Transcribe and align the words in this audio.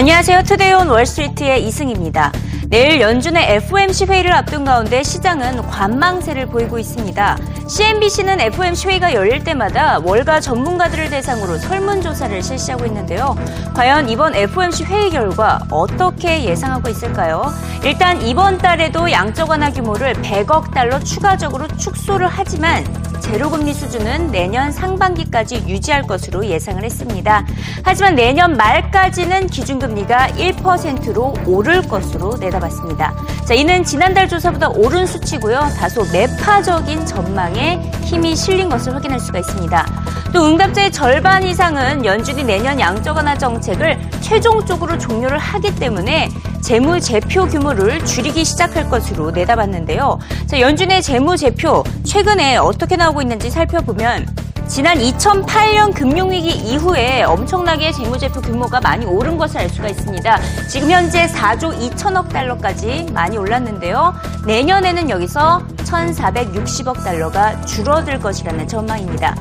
안녕하세요. 0.00 0.44
투데이온 0.44 0.88
월스트리트의 0.88 1.62
이승입니다. 1.66 2.32
내일 2.68 3.02
연준의 3.02 3.56
FOMC 3.56 4.06
회의를 4.06 4.32
앞둔 4.32 4.64
가운데 4.64 5.02
시장은 5.02 5.60
관망세를 5.60 6.46
보이고 6.46 6.78
있습니다. 6.78 7.36
CNBC는 7.68 8.40
FOMC 8.40 8.88
회의가 8.88 9.12
열릴 9.12 9.44
때마다 9.44 9.98
월가 10.02 10.40
전문가들을 10.40 11.10
대상으로 11.10 11.58
설문조사를 11.58 12.42
실시하고 12.42 12.86
있는데요. 12.86 13.36
과연 13.74 14.08
이번 14.08 14.34
FOMC 14.34 14.84
회의 14.84 15.10
결과 15.10 15.60
어떻게 15.70 16.44
예상하고 16.44 16.88
있을까요? 16.88 17.52
일단 17.84 18.22
이번 18.22 18.56
달에도 18.56 19.12
양적 19.12 19.50
완화 19.50 19.70
규모를 19.70 20.14
100억 20.14 20.72
달러 20.72 20.98
추가적으로 20.98 21.68
축소를 21.76 22.26
하지만 22.26 22.86
제로금리 23.20 23.72
수준은 23.72 24.30
내년 24.30 24.72
상반기까지 24.72 25.64
유지할 25.68 26.02
것으로 26.02 26.46
예상을 26.46 26.82
했습니다. 26.82 27.44
하지만 27.82 28.14
내년 28.14 28.56
말까지는 28.56 29.46
기준금리가 29.46 30.28
1%로 30.28 31.34
오를 31.46 31.82
것으로 31.82 32.36
내다봤습니다. 32.38 33.14
자, 33.46 33.54
이는 33.54 33.84
지난달 33.84 34.28
조사보다 34.28 34.70
오른 34.70 35.06
수치고요. 35.06 35.60
다소 35.78 36.04
매파적인 36.12 37.06
전망에 37.06 37.92
힘이 38.02 38.34
실린 38.34 38.68
것을 38.68 38.94
확인할 38.94 39.20
수가 39.20 39.38
있습니다. 39.38 39.86
또 40.32 40.46
응답자의 40.46 40.92
절반 40.92 41.42
이상은 41.42 42.04
연준이 42.04 42.44
내년 42.44 42.78
양적 42.78 43.16
완화 43.16 43.36
정책을 43.36 43.98
최종적으로 44.20 44.98
종료를 44.98 45.38
하기 45.38 45.74
때문에 45.76 46.28
재무 46.60 47.00
제표 47.00 47.46
규모를 47.46 48.04
줄이기 48.04 48.44
시작할 48.44 48.88
것으로 48.88 49.30
내다봤는데요. 49.30 50.18
자, 50.46 50.60
연준의 50.60 51.02
재무 51.02 51.36
제표 51.36 51.84
최근에 52.04 52.56
어떻게 52.56 52.96
나오고 52.96 53.22
있는지 53.22 53.50
살펴보면 53.50 54.26
지난 54.70 54.98
2008년 54.98 55.92
금융위기 55.92 56.48
이후에 56.48 57.24
엄청나게 57.24 57.90
재무제표 57.90 58.40
규모가 58.40 58.80
많이 58.80 59.04
오른 59.04 59.36
것을 59.36 59.58
알 59.58 59.68
수가 59.68 59.88
있습니다. 59.88 60.38
지금 60.68 60.92
현재 60.92 61.26
4조 61.26 61.76
2천억 61.76 62.28
달러까지 62.28 63.06
많이 63.12 63.36
올랐는데요. 63.36 64.14
내년에는 64.46 65.10
여기서 65.10 65.60
1,460억 65.78 67.02
달러가 67.02 67.60
줄어들 67.62 68.20
것이라는 68.20 68.68
전망입니다. 68.68 69.34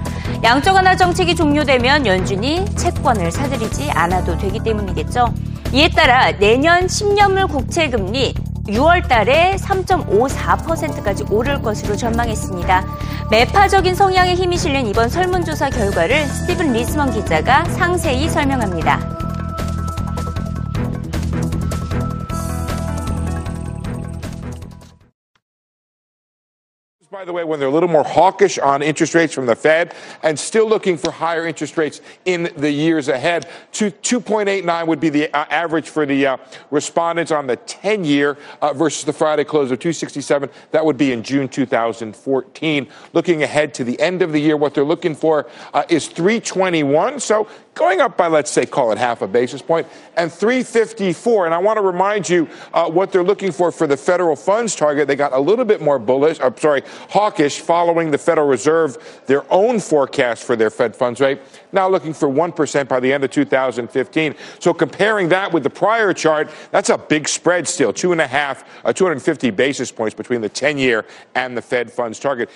양적 0.43 0.73
완화 0.73 0.95
정책이 0.95 1.35
종료되면 1.35 2.07
연준이 2.07 2.65
채권을 2.75 3.31
사들이지 3.31 3.91
않아도 3.91 4.35
되기 4.35 4.59
때문이겠죠. 4.59 5.31
이에 5.71 5.87
따라 5.89 6.31
내년 6.31 6.87
10년물 6.87 7.47
국채 7.47 7.89
금리 7.89 8.33
6월 8.67 9.07
달에 9.07 9.55
3.54%까지 9.57 11.25
오를 11.29 11.61
것으로 11.61 11.95
전망했습니다. 11.95 12.85
매파적인 13.29 13.93
성향의 13.93 14.35
힘이 14.35 14.57
실린 14.57 14.87
이번 14.87 15.09
설문조사 15.09 15.69
결과를 15.69 16.25
스티븐 16.25 16.73
리스먼 16.73 17.11
기자가 17.11 17.65
상세히 17.65 18.27
설명합니다. 18.29 19.28
By 27.19 27.25
the 27.25 27.33
way, 27.33 27.43
when 27.43 27.59
they're 27.59 27.67
a 27.67 27.71
little 27.71 27.89
more 27.89 28.05
hawkish 28.05 28.57
on 28.57 28.81
interest 28.81 29.13
rates 29.13 29.33
from 29.33 29.45
the 29.45 29.53
Fed 29.53 29.93
and 30.23 30.39
still 30.39 30.65
looking 30.65 30.95
for 30.95 31.11
higher 31.11 31.45
interest 31.45 31.75
rates 31.75 31.99
in 32.23 32.49
the 32.55 32.71
years 32.71 33.09
ahead. 33.09 33.49
2.89 33.73 34.87
would 34.87 35.01
be 35.01 35.09
the 35.09 35.29
uh, 35.33 35.43
average 35.49 35.89
for 35.89 36.05
the 36.05 36.25
uh, 36.25 36.37
respondents 36.71 37.29
on 37.33 37.45
the 37.45 37.57
10 37.57 38.05
year 38.05 38.37
uh, 38.61 38.71
versus 38.71 39.03
the 39.03 39.11
Friday 39.11 39.43
close 39.43 39.69
of 39.69 39.79
267. 39.79 40.49
That 40.71 40.85
would 40.85 40.95
be 40.95 41.11
in 41.11 41.21
June 41.21 41.49
2014. 41.49 42.87
Looking 43.11 43.43
ahead 43.43 43.73
to 43.73 43.83
the 43.83 43.99
end 43.99 44.21
of 44.21 44.31
the 44.31 44.39
year, 44.39 44.55
what 44.55 44.73
they're 44.73 44.85
looking 44.85 45.13
for 45.13 45.49
uh, 45.73 45.83
is 45.89 46.07
321. 46.07 47.19
So 47.19 47.49
going 47.79 48.01
up 48.01 48.17
by, 48.17 48.27
let's 48.27 48.51
say, 48.51 48.65
call 48.65 48.91
it 48.91 48.97
half 48.97 49.21
a 49.21 49.27
basis 49.27 49.61
point, 49.61 49.87
and 50.17 50.29
354. 50.29 51.45
And 51.45 51.55
I 51.55 51.57
want 51.59 51.77
to 51.77 51.81
remind 51.81 52.27
you 52.27 52.49
uh, 52.73 52.89
what 52.89 53.09
they're 53.09 53.23
looking 53.23 53.53
for 53.53 53.71
for 53.71 53.87
the 53.87 53.95
federal 53.95 54.35
funds 54.35 54.75
target. 54.75 55.07
They 55.07 55.15
got 55.15 55.31
a 55.31 55.39
little 55.39 55.63
bit 55.63 55.81
more 55.81 55.97
bullish, 55.97 56.41
I'm 56.41 56.57
sorry, 56.57 56.83
hawkish 57.09 57.61
following 57.61 58.11
the 58.11 58.17
Federal 58.17 58.47
Reserve, 58.47 59.21
their 59.27 59.45
own 59.51 59.79
forecast 59.79 60.43
for 60.43 60.57
their 60.57 60.69
Fed 60.69 60.93
funds 60.93 61.21
rate, 61.21 61.39
now 61.71 61.87
looking 61.87 62.13
for 62.13 62.27
1% 62.27 62.87
by 62.89 62.99
the 62.99 63.13
end 63.13 63.23
of 63.23 63.31
2015. 63.31 64.35
So 64.59 64.73
comparing 64.73 65.29
that 65.29 65.53
with 65.53 65.63
the 65.63 65.69
prior 65.69 66.11
chart, 66.11 66.49
that's 66.71 66.89
a 66.89 66.97
big 66.97 67.29
spread 67.29 67.65
still, 67.65 67.93
two 67.93 68.11
and 68.11 68.19
a 68.19 68.27
half, 68.27 68.65
uh, 68.83 68.91
250 68.91 69.51
basis 69.51 69.89
points 69.89 70.13
between 70.13 70.41
the 70.41 70.49
10 70.49 70.77
year 70.77 71.05
and 71.33 71.55
the 71.55 71.61
Fed 71.61 71.89
funds 71.89 72.19
target. 72.19 72.49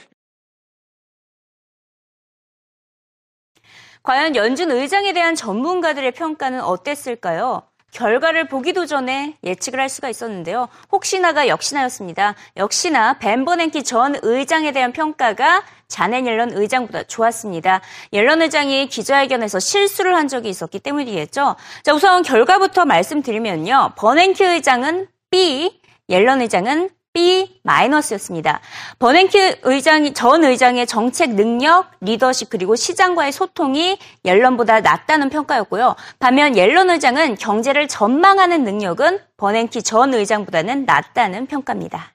과연 4.03 4.35
연준 4.35 4.69
의장에 4.69 5.13
대한 5.13 5.33
전문가들의 5.33 6.11
평가는 6.11 6.59
어땠을까요? 6.59 7.63
결과를 7.91 8.47
보기도 8.49 8.85
전에 8.85 9.37
예측을 9.45 9.79
할 9.79 9.87
수가 9.87 10.09
있었는데요. 10.09 10.67
혹시나가 10.91 11.47
역시나였습니다. 11.47 12.35
역시나 12.57 13.19
벤 13.19 13.45
버냉키 13.45 13.83
전 13.83 14.15
의장에 14.21 14.73
대한 14.73 14.91
평가가 14.91 15.63
자넨 15.87 16.27
옐런 16.27 16.51
의장보다 16.51 17.03
좋았습니다. 17.03 17.81
옐런 18.11 18.41
의장이 18.41 18.87
기자회견에서 18.87 19.59
실수를 19.59 20.15
한 20.15 20.27
적이 20.27 20.49
있었기 20.49 20.79
때문이겠죠. 20.79 21.55
자, 21.83 21.93
우선 21.93 22.23
결과부터 22.23 22.83
말씀드리면요. 22.83 23.93
버냉키 23.95 24.43
의장은 24.43 25.07
B, 25.29 25.79
옐런 26.09 26.41
의장은 26.41 26.89
B 27.13 27.59
마이너스였습니다. 27.61 28.59
버냉키 28.97 29.57
의장이 29.61 30.13
전 30.13 30.43
의장의 30.43 30.87
정책 30.87 31.35
능력, 31.35 31.91
리더십 32.01 32.49
그리고 32.49 32.75
시장과의 32.75 33.31
소통이 33.31 33.99
옐런보다 34.25 34.81
낫다는 34.81 35.29
평가였고요. 35.29 35.95
반면 36.17 36.57
옐런 36.57 36.89
의장은 36.89 37.35
경제를 37.35 37.87
전망하는 37.87 38.63
능력은 38.63 39.19
버냉키 39.37 39.83
전 39.83 40.13
의장보다는 40.13 40.85
낫다는 40.85 41.45
평가입니다. 41.45 42.12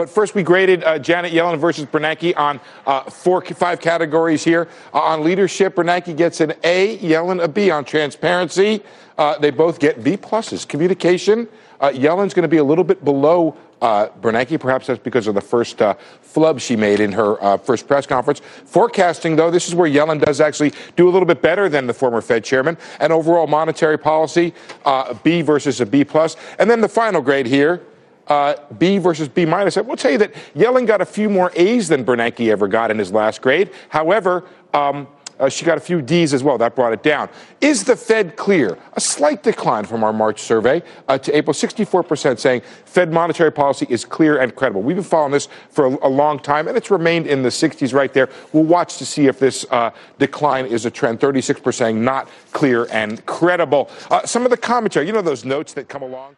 But 0.00 0.08
first, 0.08 0.34
we 0.34 0.42
graded 0.42 0.82
uh, 0.82 0.98
Janet 0.98 1.30
Yellen 1.30 1.58
versus 1.58 1.84
Bernanke 1.84 2.34
on 2.34 2.58
uh, 2.86 3.02
four, 3.02 3.44
five 3.44 3.82
categories 3.82 4.42
here. 4.42 4.66
Uh, 4.94 5.00
on 5.00 5.22
leadership, 5.22 5.74
Bernanke 5.74 6.16
gets 6.16 6.40
an 6.40 6.54
A, 6.64 6.96
Yellen 7.00 7.44
a 7.44 7.46
B. 7.46 7.70
On 7.70 7.84
transparency, 7.84 8.82
uh, 9.18 9.36
they 9.36 9.50
both 9.50 9.78
get 9.78 10.02
B 10.02 10.16
pluses. 10.16 10.66
Communication, 10.66 11.46
uh, 11.82 11.90
Yellen's 11.90 12.32
going 12.32 12.44
to 12.44 12.48
be 12.48 12.56
a 12.56 12.64
little 12.64 12.82
bit 12.82 13.04
below 13.04 13.54
uh, 13.82 14.08
Bernanke. 14.22 14.58
Perhaps 14.58 14.86
that's 14.86 15.02
because 15.02 15.26
of 15.26 15.34
the 15.34 15.40
first 15.42 15.82
uh, 15.82 15.92
flub 16.22 16.60
she 16.60 16.76
made 16.76 17.00
in 17.00 17.12
her 17.12 17.42
uh, 17.44 17.58
first 17.58 17.86
press 17.86 18.06
conference. 18.06 18.40
Forecasting, 18.64 19.36
though, 19.36 19.50
this 19.50 19.68
is 19.68 19.74
where 19.74 19.90
Yellen 19.90 20.24
does 20.24 20.40
actually 20.40 20.72
do 20.96 21.10
a 21.10 21.10
little 21.10 21.26
bit 21.26 21.42
better 21.42 21.68
than 21.68 21.86
the 21.86 21.92
former 21.92 22.22
Fed 22.22 22.42
chairman. 22.42 22.78
And 23.00 23.12
overall 23.12 23.46
monetary 23.46 23.98
policy, 23.98 24.54
uh, 24.86 25.12
B 25.22 25.42
versus 25.42 25.82
a 25.82 25.84
B 25.84 26.04
plus. 26.04 26.36
And 26.58 26.70
then 26.70 26.80
the 26.80 26.88
final 26.88 27.20
grade 27.20 27.44
here, 27.44 27.82
uh, 28.30 28.54
B 28.78 28.96
versus 28.98 29.28
B 29.28 29.44
minus. 29.44 29.76
I 29.76 29.82
will 29.82 29.96
tell 29.96 30.12
you 30.12 30.18
that 30.18 30.32
Yellen 30.54 30.86
got 30.86 31.02
a 31.02 31.06
few 31.06 31.28
more 31.28 31.52
A's 31.54 31.88
than 31.88 32.04
Bernanke 32.04 32.50
ever 32.50 32.68
got 32.68 32.90
in 32.90 32.98
his 32.98 33.12
last 33.12 33.42
grade. 33.42 33.70
However, 33.90 34.44
um, 34.72 35.08
uh, 35.40 35.48
she 35.48 35.64
got 35.64 35.78
a 35.78 35.80
few 35.80 36.02
D's 36.02 36.34
as 36.34 36.44
well. 36.44 36.58
That 36.58 36.76
brought 36.76 36.92
it 36.92 37.02
down. 37.02 37.30
Is 37.62 37.84
the 37.84 37.96
Fed 37.96 38.36
clear? 38.36 38.78
A 38.92 39.00
slight 39.00 39.42
decline 39.42 39.86
from 39.86 40.04
our 40.04 40.12
March 40.12 40.40
survey 40.40 40.82
uh, 41.08 41.16
to 41.16 41.34
April. 41.34 41.54
64% 41.54 42.38
saying 42.38 42.60
Fed 42.84 43.10
monetary 43.10 43.50
policy 43.50 43.86
is 43.88 44.04
clear 44.04 44.38
and 44.38 44.54
credible. 44.54 44.82
We've 44.82 44.96
been 44.96 45.02
following 45.02 45.32
this 45.32 45.48
for 45.70 45.86
a, 45.86 46.06
a 46.06 46.08
long 46.10 46.38
time, 46.38 46.68
and 46.68 46.76
it's 46.76 46.90
remained 46.90 47.26
in 47.26 47.42
the 47.42 47.48
60s 47.48 47.94
right 47.94 48.12
there. 48.12 48.28
We'll 48.52 48.64
watch 48.64 48.98
to 48.98 49.06
see 49.06 49.28
if 49.28 49.38
this 49.38 49.64
uh, 49.70 49.90
decline 50.18 50.66
is 50.66 50.84
a 50.84 50.90
trend. 50.90 51.20
36% 51.20 51.72
saying 51.72 52.04
not 52.04 52.28
clear 52.52 52.86
and 52.90 53.24
credible. 53.24 53.90
Uh, 54.10 54.26
some 54.26 54.44
of 54.44 54.50
the 54.50 54.58
commentary, 54.58 55.06
you 55.06 55.12
know, 55.14 55.22
those 55.22 55.46
notes 55.46 55.72
that 55.72 55.88
come 55.88 56.02
along. 56.02 56.36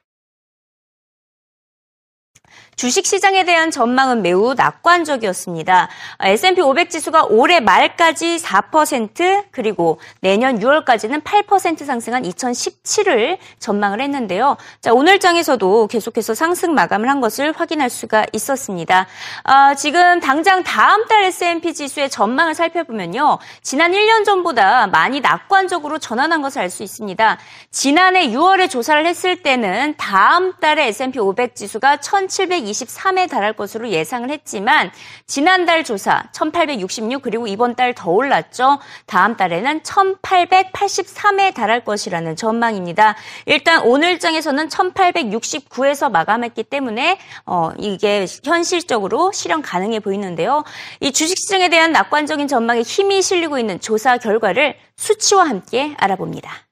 주식 2.77 3.06
시장에 3.06 3.44
대한 3.44 3.71
전망은 3.71 4.22
매우 4.22 4.55
낙관적이었습니다. 4.55 5.88
S&P 6.21 6.60
500 6.60 6.91
지수가 6.91 7.27
올해 7.27 7.60
말까지 7.60 8.38
4% 8.38 9.44
그리고 9.53 10.00
내년 10.20 10.58
6월까지는 10.58 11.23
8% 11.23 11.85
상승한 11.85 12.25
2017을 12.25 13.38
전망을 13.61 14.00
했는데요. 14.00 14.56
자, 14.81 14.93
오늘 14.93 15.20
장에서도 15.20 15.87
계속해서 15.87 16.35
상승 16.35 16.75
마감을 16.75 17.08
한 17.08 17.20
것을 17.20 17.52
확인할 17.52 17.88
수가 17.91 18.26
있었습니다. 18.32 19.06
아, 19.44 19.75
지금 19.75 20.19
당장 20.19 20.64
다음 20.64 21.06
달 21.06 21.23
S&P 21.25 21.75
지수의 21.75 22.11
전망을 22.11 22.55
살펴보면요. 22.55 23.38
지난 23.62 23.93
1년 23.93 24.25
전보다 24.25 24.88
많이 24.88 25.20
낙관적으로 25.20 25.99
전환한 25.99 26.43
것을 26.43 26.61
알 26.62 26.73
수 26.73 26.82
있습니다. 26.82 27.38
지난해 27.70 28.29
6월에 28.29 28.69
조사를 28.69 29.05
했을 29.06 29.43
때는 29.43 29.94
다음 29.99 30.55
달에 30.58 30.87
S&P 30.87 31.19
500 31.19 31.55
지수가 31.55 31.99
1700 31.99 32.62
1823에 32.62 33.29
달할 33.31 33.53
것으로 33.53 33.88
예상을 33.88 34.29
했지만 34.29 34.91
지난달 35.26 35.85
조사 35.85 36.25
1866 36.32 37.23
그리고 37.23 37.47
이번 37.47 37.76
달 37.76 37.93
더 37.94 38.11
올랐죠. 38.11 38.79
다음 39.06 39.37
달에는 39.37 39.81
1883에 39.81 41.55
달할 41.55 41.85
것이라는 41.85 42.37
전망입니다. 42.37 43.17
일단 43.47 43.82
오늘 43.82 44.19
장에서는 44.19 44.69
1869에서 44.69 46.11
마감했기 46.11 46.64
때문에 46.64 47.19
어, 47.47 47.70
이게 47.79 48.26
현실적으로 48.44 49.32
실현 49.32 49.62
가능해 49.62 50.00
보이는데요. 50.00 50.64
이 51.00 51.12
주식시장에 51.12 51.69
대한 51.69 51.93
낙관적인 51.93 52.49
전망에 52.49 52.82
힘이 52.82 53.23
실리고 53.23 53.59
있는 53.59 53.81
조사 53.81 54.19
결과를 54.19 54.76
수치와 54.97 55.49
함께 55.49 55.94
알아봅니다. 55.99 56.72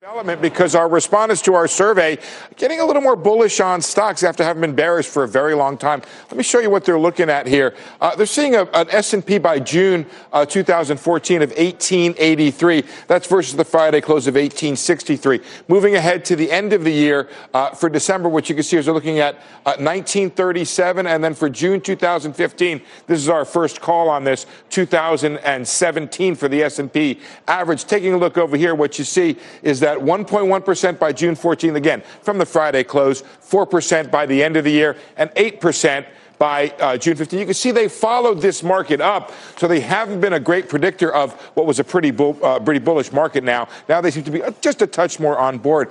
Development 0.00 0.40
because 0.40 0.74
our 0.74 0.88
respondents 0.88 1.42
to 1.42 1.52
our 1.52 1.68
survey 1.68 2.16
getting 2.56 2.80
a 2.80 2.84
little 2.86 3.02
more 3.02 3.16
bullish 3.16 3.60
on 3.60 3.82
stocks 3.82 4.22
after 4.22 4.42
having 4.42 4.62
been 4.62 4.74
bearish 4.74 5.06
for 5.06 5.24
a 5.24 5.28
very 5.28 5.52
long 5.52 5.76
time. 5.76 6.00
Let 6.28 6.38
me 6.38 6.42
show 6.42 6.58
you 6.58 6.70
what 6.70 6.86
they're 6.86 6.98
looking 6.98 7.28
at 7.28 7.46
here. 7.46 7.74
Uh, 8.00 8.16
they're 8.16 8.24
seeing 8.24 8.54
a, 8.54 8.62
an 8.72 8.86
S&P 8.90 9.36
by 9.36 9.60
June 9.60 10.06
uh, 10.32 10.46
2014 10.46 11.42
of 11.42 11.50
1883. 11.50 12.82
That's 13.08 13.26
versus 13.26 13.56
the 13.56 13.64
Friday 13.66 14.00
close 14.00 14.26
of 14.26 14.36
1863. 14.36 15.38
Moving 15.68 15.96
ahead 15.96 16.24
to 16.24 16.34
the 16.34 16.50
end 16.50 16.72
of 16.72 16.82
the 16.82 16.90
year 16.90 17.28
uh, 17.52 17.72
for 17.72 17.90
December, 17.90 18.30
what 18.30 18.48
you 18.48 18.54
can 18.54 18.64
see 18.64 18.78
is 18.78 18.86
they're 18.86 18.94
looking 18.94 19.18
at 19.18 19.34
1937, 19.64 21.06
uh, 21.06 21.10
and 21.10 21.22
then 21.22 21.34
for 21.34 21.50
June 21.50 21.78
2015, 21.78 22.80
this 23.06 23.18
is 23.18 23.28
our 23.28 23.44
first 23.44 23.82
call 23.82 24.08
on 24.08 24.24
this 24.24 24.46
2017 24.70 26.34
for 26.36 26.48
the 26.48 26.62
S&P 26.62 27.20
average. 27.46 27.84
Taking 27.84 28.14
a 28.14 28.16
look 28.16 28.38
over 28.38 28.56
here, 28.56 28.74
what 28.74 28.98
you 28.98 29.04
see 29.04 29.36
is 29.62 29.80
that 29.80 29.89
at 29.90 29.98
1.1% 29.98 30.98
by 30.98 31.12
June 31.12 31.34
14th, 31.34 31.76
again, 31.76 32.02
from 32.22 32.38
the 32.38 32.46
Friday 32.46 32.84
close, 32.84 33.22
4% 33.22 34.10
by 34.10 34.26
the 34.26 34.42
end 34.42 34.56
of 34.56 34.64
the 34.64 34.70
year, 34.70 34.96
and 35.16 35.30
8% 35.30 36.06
by 36.38 36.68
uh, 36.80 36.96
June 36.96 37.16
15th. 37.16 37.38
You 37.38 37.44
can 37.44 37.54
see 37.54 37.70
they 37.70 37.88
followed 37.88 38.40
this 38.40 38.62
market 38.62 39.00
up, 39.00 39.30
so 39.58 39.68
they 39.68 39.80
haven't 39.80 40.20
been 40.20 40.32
a 40.32 40.40
great 40.40 40.68
predictor 40.68 41.12
of 41.12 41.34
what 41.54 41.66
was 41.66 41.78
a 41.78 41.84
pretty, 41.84 42.10
bull, 42.10 42.38
uh, 42.42 42.58
pretty 42.58 42.80
bullish 42.80 43.12
market 43.12 43.44
now. 43.44 43.68
Now 43.88 44.00
they 44.00 44.10
seem 44.10 44.24
to 44.24 44.30
be 44.30 44.42
just 44.62 44.80
a 44.80 44.86
touch 44.86 45.20
more 45.20 45.38
on 45.38 45.58
board. 45.58 45.90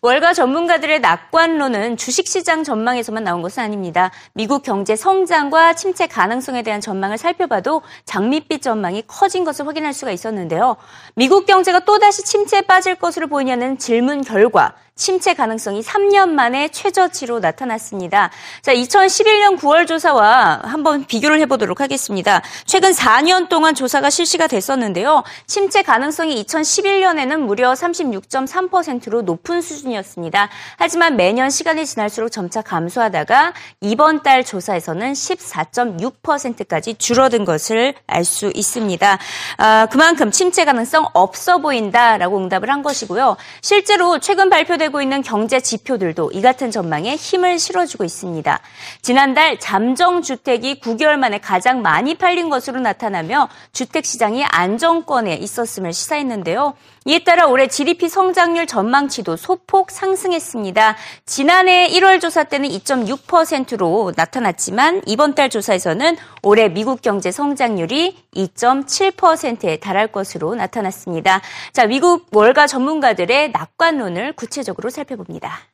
월가 0.00 0.32
전문가들의 0.32 1.00
낙관론은 1.00 1.96
주식시장 1.96 2.62
전망에서만 2.62 3.24
나온 3.24 3.42
것은 3.42 3.62
아닙니다. 3.62 4.12
미국 4.32 4.62
경제 4.62 4.94
성장과 4.94 5.74
침체 5.74 6.06
가능성에 6.06 6.62
대한 6.62 6.80
전망을 6.80 7.18
살펴봐도 7.18 7.82
장밋빛 8.04 8.62
전망이 8.62 9.02
커진 9.08 9.44
것을 9.44 9.66
확인할 9.66 9.92
수가 9.92 10.12
있었는데요. 10.12 10.76
미국 11.16 11.46
경제가 11.46 11.80
또다시 11.80 12.24
침체에 12.24 12.62
빠질 12.62 12.94
것으로 12.94 13.26
보이냐는 13.26 13.76
질문 13.78 14.22
결과 14.22 14.74
침체 14.98 15.32
가능성이 15.32 15.80
3년 15.80 16.28
만에 16.30 16.68
최저치로 16.68 17.38
나타났습니다. 17.38 18.30
자, 18.60 18.74
2011년 18.74 19.58
9월 19.58 19.86
조사와 19.86 20.60
한번 20.64 21.06
비교를 21.06 21.40
해보도록 21.40 21.80
하겠습니다. 21.80 22.42
최근 22.66 22.90
4년 22.90 23.48
동안 23.48 23.74
조사가 23.74 24.10
실시가 24.10 24.48
됐었는데요. 24.48 25.22
침체 25.46 25.82
가능성이 25.82 26.44
2011년에는 26.44 27.36
무려 27.38 27.72
36.3%로 27.72 29.22
높은 29.22 29.62
수준이었습니다. 29.62 30.48
하지만 30.76 31.16
매년 31.16 31.48
시간이 31.48 31.86
지날수록 31.86 32.32
점차 32.32 32.60
감소하다가 32.60 33.54
이번 33.80 34.22
달 34.24 34.44
조사에서는 34.44 35.12
14.6%까지 35.12 36.96
줄어든 36.96 37.44
것을 37.44 37.94
알 38.06 38.24
수 38.24 38.50
있습니다. 38.52 39.18
아, 39.58 39.86
그만큼 39.90 40.30
침체 40.30 40.64
가능성 40.64 41.06
없어 41.14 41.58
보인다라고 41.58 42.36
응답을 42.36 42.68
한 42.68 42.82
것이고요. 42.82 43.36
실제로 43.62 44.18
최근 44.18 44.50
발표된 44.50 44.87
되고 44.88 45.02
있는 45.02 45.20
경제 45.22 45.60
지표들도 45.60 46.30
이 46.32 46.40
같은 46.40 46.70
전망에 46.70 47.14
힘을 47.14 47.58
실어주고 47.58 48.04
있습니다. 48.04 48.58
지난달 49.02 49.60
잠정 49.60 50.22
주택이 50.22 50.80
9개월 50.80 51.16
만에 51.16 51.38
가장 51.38 51.82
많이 51.82 52.14
팔린 52.14 52.48
것으로 52.48 52.80
나타나며 52.80 53.50
주택 53.72 54.06
시장이 54.06 54.44
안정권에 54.44 55.34
있었음을 55.34 55.92
시사했는데요. 55.92 56.74
이에 57.08 57.20
따라 57.20 57.46
올해 57.46 57.68
GDP 57.68 58.06
성장률 58.06 58.66
전망치도 58.66 59.36
소폭 59.38 59.90
상승했습니다. 59.90 60.94
지난해 61.24 61.88
1월 61.88 62.20
조사 62.20 62.44
때는 62.44 62.68
2.6%로 62.68 64.12
나타났지만 64.14 65.00
이번 65.06 65.34
달 65.34 65.48
조사에서는 65.48 66.18
올해 66.42 66.68
미국 66.68 67.00
경제 67.00 67.30
성장률이 67.30 68.14
2.7%에 68.34 69.78
달할 69.78 70.08
것으로 70.08 70.54
나타났습니다. 70.54 71.40
자, 71.72 71.86
미국 71.86 72.26
월가 72.30 72.66
전문가들의 72.66 73.52
낙관론을 73.52 74.34
구체적으로 74.34 74.77
살펴봅니다. 74.77 75.73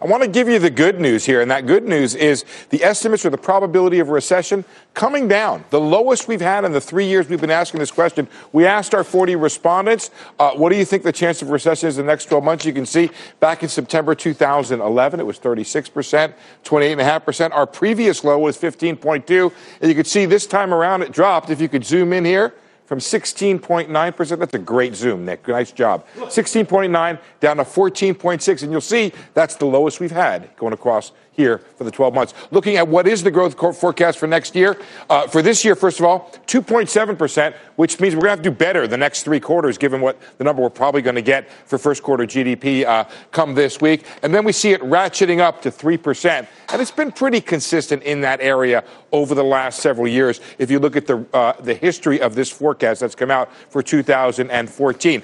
I 0.00 0.06
want 0.06 0.22
to 0.22 0.28
give 0.28 0.48
you 0.48 0.58
the 0.58 0.70
good 0.70 1.00
news 1.00 1.24
here, 1.24 1.40
and 1.40 1.50
that 1.50 1.66
good 1.66 1.84
news 1.84 2.14
is 2.14 2.44
the 2.70 2.84
estimates 2.84 3.22
for 3.22 3.30
the 3.30 3.38
probability 3.38 3.98
of 3.98 4.08
recession 4.08 4.64
coming 4.94 5.26
down. 5.26 5.64
The 5.70 5.80
lowest 5.80 6.28
we've 6.28 6.40
had 6.40 6.64
in 6.64 6.72
the 6.72 6.80
three 6.80 7.06
years 7.06 7.28
we've 7.28 7.40
been 7.40 7.50
asking 7.50 7.80
this 7.80 7.90
question. 7.90 8.28
We 8.52 8.66
asked 8.66 8.94
our 8.94 9.02
40 9.02 9.34
respondents, 9.36 10.10
uh, 10.38 10.52
what 10.52 10.70
do 10.70 10.76
you 10.76 10.84
think 10.84 11.02
the 11.02 11.12
chance 11.12 11.42
of 11.42 11.50
recession 11.50 11.88
is 11.88 11.98
in 11.98 12.06
the 12.06 12.12
next 12.12 12.26
12 12.26 12.44
months? 12.44 12.64
You 12.64 12.72
can 12.72 12.86
see 12.86 13.10
back 13.40 13.64
in 13.64 13.68
September 13.68 14.14
2011, 14.14 15.18
it 15.18 15.26
was 15.26 15.40
36%, 15.40 16.34
28.5%. 16.64 17.52
Our 17.52 17.66
previous 17.66 18.22
low 18.22 18.38
was 18.38 18.56
15.2. 18.56 19.52
And 19.80 19.88
you 19.88 19.94
can 19.94 20.04
see 20.04 20.24
this 20.24 20.46
time 20.46 20.72
around 20.72 21.02
it 21.02 21.10
dropped. 21.10 21.50
If 21.50 21.60
you 21.60 21.68
could 21.68 21.84
zoom 21.84 22.12
in 22.12 22.24
here, 22.24 22.54
from 22.85 22.99
16.9%. 22.99 24.39
That's 24.39 24.53
a 24.53 24.59
great 24.59 24.95
zoom, 24.95 25.25
Nick. 25.25 25.47
Nice 25.47 25.71
job. 25.71 26.05
16.9 26.15 27.19
down 27.39 27.57
to 27.57 27.63
14.6. 27.63 28.63
And 28.63 28.71
you'll 28.71 28.81
see 28.81 29.11
that's 29.33 29.55
the 29.55 29.65
lowest 29.65 29.99
we've 29.99 30.11
had 30.11 30.55
going 30.55 30.73
across 30.73 31.11
here 31.35 31.59
for 31.77 31.83
the 31.83 31.91
12 31.91 32.13
months. 32.13 32.33
Looking 32.51 32.77
at 32.77 32.87
what 32.87 33.07
is 33.07 33.23
the 33.23 33.31
growth 33.31 33.57
forecast 33.77 34.17
for 34.17 34.27
next 34.27 34.55
year. 34.55 34.77
Uh, 35.09 35.27
for 35.27 35.41
this 35.41 35.65
year, 35.65 35.75
first 35.75 35.99
of 35.99 36.05
all, 36.05 36.31
2.7%, 36.47 37.53
which 37.75 37.99
means 37.99 38.15
we're 38.15 38.21
going 38.21 38.27
to 38.27 38.29
have 38.31 38.43
to 38.43 38.49
do 38.49 38.55
better 38.55 38.87
the 38.87 38.97
next 38.97 39.23
three 39.23 39.39
quarters, 39.39 39.77
given 39.77 40.01
what 40.01 40.17
the 40.37 40.43
number 40.43 40.61
we're 40.61 40.69
probably 40.69 41.01
going 41.01 41.15
to 41.15 41.21
get 41.21 41.49
for 41.49 41.77
first 41.77 42.03
quarter 42.03 42.25
GDP 42.25 42.85
uh, 42.85 43.05
come 43.31 43.53
this 43.53 43.81
week. 43.81 44.05
And 44.23 44.33
then 44.33 44.45
we 44.45 44.51
see 44.51 44.71
it 44.71 44.81
ratcheting 44.81 45.39
up 45.39 45.61
to 45.63 45.71
3%. 45.71 46.47
And 46.69 46.81
it's 46.81 46.91
been 46.91 47.11
pretty 47.11 47.41
consistent 47.41 48.03
in 48.03 48.21
that 48.21 48.41
area 48.41 48.83
over 49.11 49.35
the 49.35 49.43
last 49.43 49.79
several 49.79 50.07
years. 50.07 50.39
If 50.57 50.71
you 50.71 50.79
look 50.79 50.95
at 50.95 51.07
the, 51.07 51.25
uh, 51.33 51.53
the 51.59 51.73
history 51.73 52.21
of 52.21 52.35
this 52.35 52.49
forecast 52.49 53.01
that's 53.01 53.15
come 53.15 53.31
out 53.31 53.53
for 53.69 53.83
2014. 53.83 55.23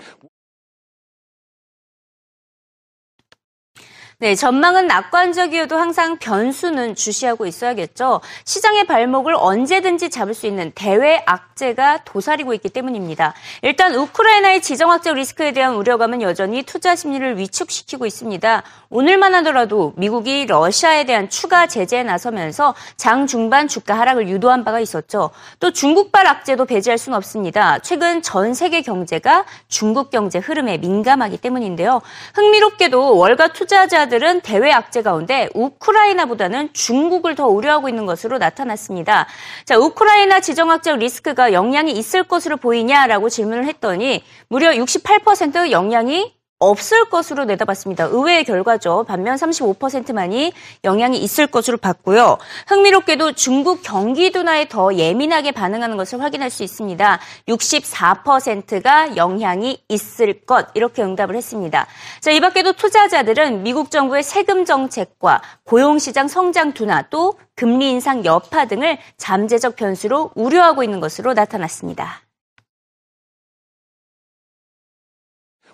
네, 4.21 4.35
전망은 4.35 4.85
낙관적이어도 4.85 5.77
항상 5.77 6.17
변수는 6.19 6.93
주시하고 6.93 7.47
있어야겠죠. 7.47 8.21
시장의 8.45 8.85
발목을 8.85 9.33
언제든지 9.35 10.11
잡을 10.11 10.35
수 10.35 10.45
있는 10.45 10.71
대외 10.75 11.23
악재가 11.25 12.03
도사리고 12.03 12.53
있기 12.53 12.69
때문입니다. 12.69 13.33
일단 13.63 13.95
우크라이나의 13.95 14.61
지정학적 14.61 15.15
리스크에 15.15 15.53
대한 15.53 15.73
우려감은 15.73 16.21
여전히 16.21 16.61
투자 16.61 16.95
심리를 16.95 17.39
위축시키고 17.39 18.05
있습니다. 18.05 18.61
오늘만 18.91 19.33
하더라도 19.35 19.93
미국이 19.95 20.45
러시아에 20.45 21.05
대한 21.05 21.27
추가 21.27 21.65
제재에 21.65 22.03
나서면서 22.03 22.75
장 22.97 23.25
중반 23.25 23.67
주가 23.67 23.97
하락을 23.97 24.29
유도한 24.29 24.63
바가 24.63 24.79
있었죠. 24.81 25.31
또 25.59 25.71
중국발 25.71 26.27
악재도 26.27 26.65
배제할 26.65 26.99
수는 26.99 27.17
없습니다. 27.17 27.79
최근 27.79 28.21
전 28.21 28.53
세계 28.53 28.83
경제가 28.83 29.45
중국 29.67 30.11
경제 30.11 30.37
흐름에 30.37 30.77
민감하기 30.77 31.37
때문인데요. 31.37 32.03
흥미롭게도 32.35 33.17
월가 33.17 33.47
투자자 33.53 34.10
전문가들은 34.11 34.41
대외 34.41 34.71
악재 34.71 35.01
가운데 35.01 35.47
우크라이나보다는 35.55 36.73
중국을 36.73 37.35
더 37.35 37.47
우려하고 37.47 37.87
있는 37.87 38.05
것으로 38.05 38.37
나타났습니다. 38.37 39.25
자, 39.63 39.77
우크라이나 39.77 40.41
지정학적 40.41 40.99
리스크가 40.99 41.53
영향이 41.53 41.93
있을 41.93 42.23
것으로 42.23 42.57
보이냐라고 42.57 43.29
질문을 43.29 43.65
했더니 43.65 44.23
무려 44.49 44.71
68% 44.71 45.71
영향이 45.71 46.35
없을 46.61 47.09
것으로 47.09 47.43
내다봤습니다. 47.45 48.05
의외의 48.05 48.45
결과죠. 48.45 49.03
반면 49.07 49.35
35%만이 49.35 50.53
영향이 50.83 51.17
있을 51.17 51.47
것으로 51.47 51.77
봤고요. 51.77 52.37
흥미롭게도 52.67 53.33
중국 53.33 53.81
경기 53.81 54.31
둔화에 54.31 54.69
더 54.69 54.93
예민하게 54.93 55.51
반응하는 55.51 55.97
것을 55.97 56.21
확인할 56.21 56.49
수 56.49 56.63
있습니다. 56.63 57.19
64%가 57.49 59.17
영향이 59.17 59.83
있을 59.89 60.45
것 60.45 60.67
이렇게 60.75 61.01
응답을 61.01 61.35
했습니다. 61.35 61.87
자, 62.21 62.31
이 62.31 62.39
밖에도 62.39 62.73
투자자들은 62.73 63.63
미국 63.63 63.89
정부의 63.89 64.21
세금 64.21 64.63
정책과 64.63 65.41
고용시장 65.65 66.27
성장 66.27 66.73
둔화 66.73 67.01
또 67.09 67.33
금리 67.55 67.89
인상 67.89 68.23
여파 68.23 68.65
등을 68.65 68.99
잠재적 69.17 69.75
변수로 69.75 70.31
우려하고 70.35 70.83
있는 70.83 70.99
것으로 70.99 71.33
나타났습니다. 71.33 72.21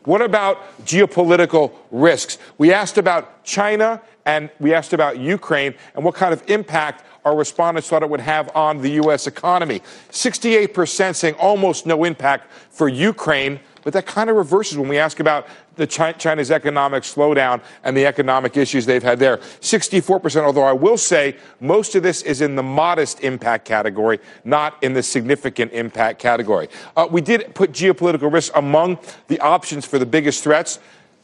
What 0.04 0.22
about 0.22 0.78
geopolitical 0.86 1.74
risks? 1.92 2.38
We 2.58 2.74
asked 2.74 2.98
about 2.98 3.44
China 3.44 4.02
and 4.26 4.50
we 4.60 4.74
asked 4.74 4.94
about 4.94 5.20
Ukraine 5.20 5.74
and 5.96 6.04
what 6.04 6.16
kind 6.16 6.34
of 6.34 6.44
impact 6.50 7.04
our 7.26 7.36
respondents 7.36 7.90
thought 7.90 8.04
it 8.04 8.10
would 8.10 8.22
have 8.22 8.50
on 8.56 8.82
the 8.82 8.92
U.S. 8.92 9.28
economy. 9.28 9.82
68% 10.12 11.16
saying 11.16 11.34
almost 11.36 11.86
no 11.86 12.06
impact 12.06 12.52
for 12.70 12.88
Ukraine, 12.88 13.60
but 13.88 13.94
that 13.94 14.06
kind 14.06 14.30
of 14.30 14.36
reverses 14.36 14.78
when 14.78 14.90
we 14.90 14.98
ask 14.98 15.22
about 15.22 15.48
the 15.78 15.88
China's 15.88 16.52
economic 16.52 17.04
slowdown 17.04 17.62
and 17.86 17.96
the 17.96 18.06
economic 18.06 18.58
issues 18.58 18.86
they've 18.86 19.02
had 19.02 19.18
there. 19.18 19.38
64%, 19.38 20.44
although 20.44 20.64
I 20.64 20.74
will 20.74 20.98
say 20.98 21.38
most 21.62 21.96
of 21.96 22.04
this 22.04 22.22
is 22.24 22.42
in 22.42 22.58
the 22.58 22.64
modest 22.64 23.22
impact 23.22 23.64
category, 23.64 24.20
not 24.44 24.76
in 24.84 24.92
the 24.92 25.02
significant 25.02 25.72
impact 25.72 26.20
category. 26.20 26.68
Uh, 26.98 27.08
we 27.10 27.22
did 27.22 27.56
put 27.56 27.72
geopolitical 27.72 28.30
risk 28.30 28.52
among 28.58 29.00
the 29.30 29.40
options 29.40 29.86
for 29.86 29.98
the 29.98 30.06
biggest 30.06 30.44
threats. 30.44 30.80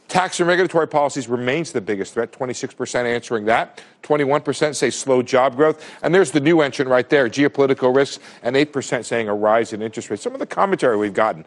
Tax 0.08 0.40
and 0.40 0.48
regulatory 0.48 0.88
policies 0.88 1.28
remains 1.28 1.70
the 1.70 1.82
biggest 1.82 2.14
threat, 2.14 2.32
26% 2.32 3.04
answering 3.04 3.44
that. 3.44 3.82
21% 4.02 4.74
say 4.74 4.88
slow 4.88 5.20
job 5.20 5.54
growth. 5.54 5.84
And 6.02 6.14
there's 6.14 6.30
the 6.30 6.40
new 6.40 6.62
entrant 6.62 6.90
right 6.90 7.10
there, 7.10 7.28
geopolitical 7.28 7.94
risks, 7.94 8.24
and 8.42 8.56
8% 8.56 9.04
saying 9.04 9.28
a 9.28 9.34
rise 9.34 9.74
in 9.74 9.82
interest 9.82 10.08
rates. 10.08 10.22
Some 10.22 10.32
of 10.32 10.40
the 10.40 10.46
commentary 10.46 10.96
we've 10.96 11.12
gotten. 11.12 11.44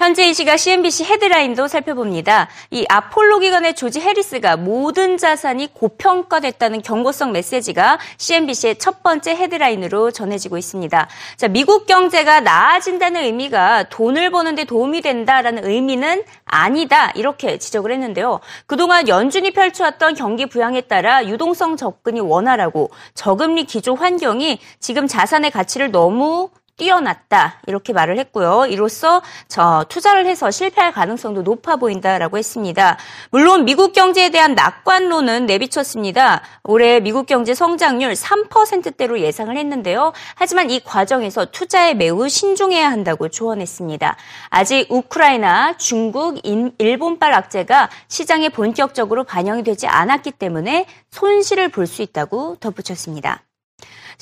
현재 0.00 0.26
이 0.30 0.32
시각 0.32 0.56
CNBC 0.56 1.04
헤드라인도 1.04 1.68
살펴봅니다. 1.68 2.48
이 2.70 2.86
아폴로 2.88 3.38
기관의 3.38 3.74
조지 3.74 4.00
해리스가 4.00 4.56
모든 4.56 5.18
자산이 5.18 5.74
고평가됐다는 5.74 6.80
경고성 6.80 7.32
메시지가 7.32 7.98
CNBC의 8.16 8.78
첫 8.78 9.02
번째 9.02 9.32
헤드라인으로 9.32 10.10
전해지고 10.10 10.56
있습니다. 10.56 11.06
자, 11.36 11.48
미국 11.48 11.84
경제가 11.84 12.40
나아진다는 12.40 13.24
의미가 13.24 13.90
돈을 13.90 14.30
버는데 14.30 14.64
도움이 14.64 15.02
된다라는 15.02 15.66
의미는 15.66 16.24
아니다. 16.46 17.10
이렇게 17.10 17.58
지적을 17.58 17.92
했는데요. 17.92 18.40
그동안 18.64 19.06
연준이 19.06 19.50
펼쳐왔던 19.50 20.14
경기 20.14 20.46
부양에 20.46 20.80
따라 20.80 21.26
유동성 21.26 21.76
접근이 21.76 22.20
원활하고 22.20 22.90
저금리 23.12 23.64
기조 23.64 23.96
환경이 23.96 24.60
지금 24.78 25.06
자산의 25.06 25.50
가치를 25.50 25.90
너무 25.90 26.48
뛰어났다 26.80 27.60
이렇게 27.66 27.92
말을 27.92 28.18
했고요. 28.18 28.64
이로써 28.66 29.20
저 29.48 29.84
투자를 29.90 30.24
해서 30.26 30.50
실패할 30.50 30.92
가능성도 30.92 31.42
높아 31.42 31.76
보인다라고 31.76 32.38
했습니다. 32.38 32.96
물론 33.30 33.66
미국 33.66 33.92
경제에 33.92 34.30
대한 34.30 34.54
낙관론은 34.54 35.44
내비쳤습니다. 35.44 36.40
올해 36.64 37.00
미국 37.00 37.26
경제 37.26 37.52
성장률 37.52 38.14
3%대로 38.14 39.20
예상을 39.20 39.54
했는데요. 39.54 40.14
하지만 40.34 40.70
이 40.70 40.80
과정에서 40.80 41.44
투자에 41.44 41.92
매우 41.92 42.30
신중해야 42.30 42.90
한다고 42.90 43.28
조언했습니다. 43.28 44.16
아직 44.48 44.86
우크라이나, 44.90 45.76
중국, 45.76 46.40
일본발 46.78 47.34
악재가 47.34 47.90
시장에 48.08 48.48
본격적으로 48.48 49.24
반영이 49.24 49.64
되지 49.64 49.86
않았기 49.86 50.30
때문에 50.32 50.86
손실을 51.10 51.68
볼 51.68 51.90
수 51.90 52.02
있다고 52.02 52.56
덧붙였습니다. 52.60 53.42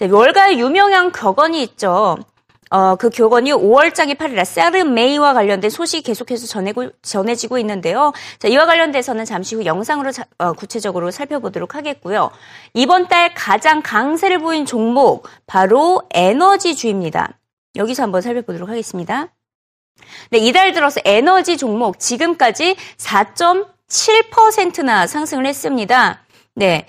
월가의 0.00 0.58
유명한 0.58 1.12
격언이 1.12 1.62
있죠. 1.64 2.16
어, 2.70 2.96
그 2.96 3.10
교건이 3.10 3.52
5월장이 3.52 4.16
8일에 4.16 4.44
세르 4.44 4.84
메이와 4.84 5.34
관련된 5.34 5.70
소식이 5.70 6.02
계속해서 6.02 6.46
전해고, 6.46 6.90
전해지고 7.02 7.58
있는데요. 7.58 8.12
자, 8.38 8.48
이와 8.48 8.66
관련돼서는 8.66 9.24
잠시 9.24 9.54
후 9.54 9.64
영상으로 9.64 10.12
자, 10.12 10.24
어, 10.38 10.52
구체적으로 10.52 11.10
살펴보도록 11.10 11.74
하겠고요. 11.74 12.30
이번 12.74 13.08
달 13.08 13.32
가장 13.34 13.82
강세를 13.82 14.38
보인 14.38 14.66
종목 14.66 15.26
바로 15.46 16.02
에너지주입니다. 16.10 17.38
여기서 17.76 18.02
한번 18.02 18.22
살펴보도록 18.22 18.68
하겠습니다. 18.68 19.28
네, 20.30 20.38
이달 20.38 20.72
들어서 20.72 21.00
에너지 21.04 21.56
종목 21.56 21.98
지금까지 21.98 22.76
4.7%나 22.96 25.06
상승을 25.06 25.46
했습니다. 25.46 26.20
네, 26.54 26.86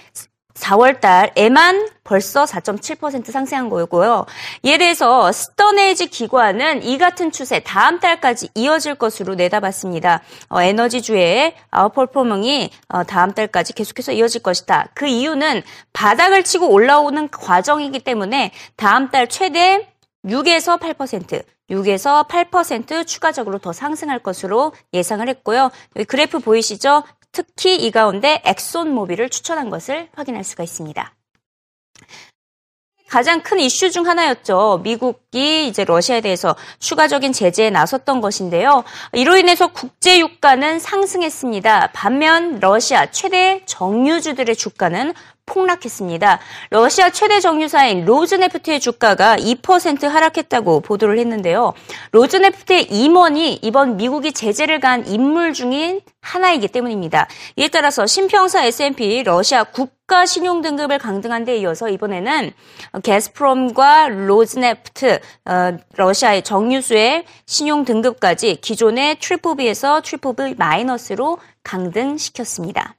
4월 0.60 1.00
달 1.00 1.32
에만 1.36 1.90
벌써 2.04 2.44
4.7% 2.44 3.32
상승한 3.32 3.70
거고요. 3.70 4.26
이에 4.64 4.78
대해서 4.78 5.32
스터네이지 5.32 6.08
기관은 6.08 6.84
이 6.84 6.98
같은 6.98 7.32
추세 7.32 7.60
다음 7.60 8.00
달까지 8.00 8.50
이어질 8.56 8.96
것으로 8.96 9.36
내다봤습니다. 9.36 10.22
어, 10.50 10.62
에너지주의 10.62 11.56
아웃퍼포먼이 11.72 12.72
어, 12.90 13.04
다음 13.04 13.34
달까지 13.34 13.74
계속해서 13.74 14.12
이어질 14.12 14.42
것이다. 14.44 14.90
그 14.94 15.08
이유는 15.08 15.62
바닥을 15.94 16.44
치고 16.44 16.70
올라오는 16.70 17.30
과정이기 17.30 18.00
때문에 18.00 18.52
다음 18.76 19.10
달 19.12 19.28
최대 19.28 19.88
6에서 20.26 20.80
8%, 20.80 21.44
6에서 21.70 22.28
8% 22.28 23.08
추가적으로 23.08 23.58
더 23.60 23.72
상승할 23.72 24.20
것으로 24.20 24.74
예상을 24.94 25.28
했고요. 25.30 25.72
여기 25.96 26.06
그래프 26.06 26.40
보이시죠? 26.40 27.04
특히 27.32 27.76
이 27.76 27.92
가운데 27.92 28.42
엑손모빌을 28.46 29.30
추천한 29.30 29.70
것을 29.70 30.10
확인할 30.16 30.44
수가 30.44 30.64
있습니다. 30.64 31.14
가장 33.10 33.42
큰 33.42 33.60
이슈 33.60 33.90
중 33.90 34.08
하나였죠. 34.08 34.82
미국이 34.84 35.68
이제 35.68 35.84
러시아에 35.84 36.22
대해서 36.22 36.56
추가적인 36.78 37.34
제재에 37.34 37.72
나섰던 37.72 38.22
것인데요. 38.22 38.84
이로 39.14 39.36
인해서 39.36 39.68
국제 39.68 40.20
유가는 40.20 40.80
상승했습니다. 40.80 41.92
반면 41.94 42.60
러시아 42.60 43.10
최대 43.10 43.64
정유주들의 43.66 44.56
주가는 44.56 45.14
폭락했습니다. 45.50 46.40
러시아 46.70 47.10
최대 47.10 47.40
정유사인 47.40 48.06
로즈네프트의 48.06 48.80
주가가 48.80 49.36
2% 49.38 50.08
하락했다고 50.08 50.82
보도를 50.82 51.18
했는데요. 51.20 51.74
로즈네프트의 52.12 52.84
임원이 52.92 53.60
이번 53.62 53.98
미국이 53.98 54.32
제재를 54.32 54.80
가한 54.80 55.08
인물 55.08 55.54
중인 55.54 56.02
하나이기 56.22 56.68
때문입니다. 56.68 57.28
이에 57.56 57.68
따라서 57.70 58.06
신평사 58.06 58.64
S&P 58.66 59.24
러시아 59.24 59.64
국가 59.64 60.26
신용 60.26 60.62
등급을 60.62 61.00
강등한 61.00 61.46
데 61.46 61.58
이어서 61.58 61.90
이번에는 61.90 62.52
가스프롬과 63.04 64.10
로즈네프트 64.10 65.20
어, 65.46 65.78
러시아의 65.96 66.44
정유사의 66.44 67.26
신용 67.46 67.86
등급까지 67.86 68.58
기존의 68.62 69.20
triple 69.20 69.56
B에서 69.56 70.02
triple 70.02 70.36
B 70.36 70.56
마이너스로 70.58 71.40
강등시켰습니다. 71.64 72.99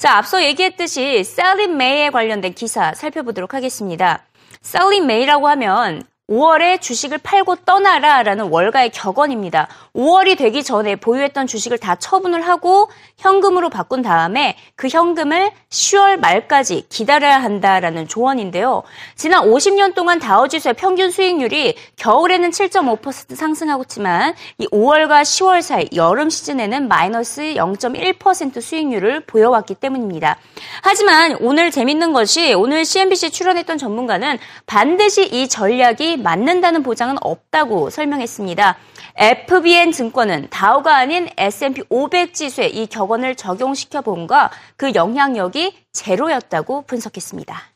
자, 0.00 0.16
앞서 0.16 0.42
얘기했듯이 0.42 1.22
Sell 1.24 1.68
in 1.68 1.81
May에 1.81 2.08
관련된 2.08 2.54
기사 2.54 2.94
살펴보도록 2.94 3.52
하겠습니다. 3.52 4.24
Sell 4.62 5.02
in 5.02 5.12
May라고 5.12 5.46
하면 5.48 6.02
5월에 6.30 6.80
주식을 6.80 7.18
팔고 7.18 7.56
떠나라라는 7.66 8.50
월가의 8.50 8.90
격언입니다. 8.90 9.66
5월이 9.94 10.38
되기 10.38 10.62
전에 10.62 10.94
보유했던 10.94 11.48
주식을 11.48 11.78
다 11.78 11.96
처분을 11.96 12.42
하고 12.42 12.88
현금으로 13.18 13.68
바꾼 13.68 14.02
다음에 14.02 14.56
그 14.76 14.86
현금을 14.88 15.50
10월 15.68 16.20
말까지 16.20 16.86
기다려야 16.88 17.42
한다라는 17.42 18.06
조언인데요. 18.06 18.84
지난 19.16 19.42
50년 19.42 19.94
동안 19.94 20.20
다우지수의 20.20 20.74
평균 20.74 21.10
수익률이 21.10 21.74
겨울에는 21.96 22.50
7.5% 22.50 23.34
상승하고 23.34 23.82
있지만 23.82 24.34
이 24.58 24.66
5월과 24.68 25.22
10월 25.22 25.62
사이 25.62 25.88
여름 25.94 26.30
시즌에는 26.30 26.86
마이너스 26.86 27.42
0.1% 27.54 28.60
수익률을 28.60 29.20
보여왔기 29.26 29.74
때문입니다. 29.74 30.36
하지만 30.82 31.36
오늘 31.40 31.72
재밌는 31.72 32.12
것이 32.12 32.54
오늘 32.54 32.84
CNBC 32.84 33.30
출연했던 33.32 33.78
전문가는 33.78 34.38
반드시 34.66 35.26
이 35.26 35.48
전략이 35.48 36.19
맞는다는 36.20 36.82
보장은 36.82 37.16
없다고 37.20 37.90
설명했습니다. 37.90 38.76
FBN 39.16 39.92
증권은 39.92 40.48
다우가 40.50 40.96
아닌 40.96 41.28
S&P 41.36 41.82
500 41.88 42.34
지수에 42.34 42.68
이 42.68 42.86
격언을 42.86 43.34
적용시켜 43.34 44.00
본과 44.02 44.50
그 44.76 44.94
영향력이 44.94 45.74
제로였다고 45.92 46.82
분석했습니다. 46.82 47.70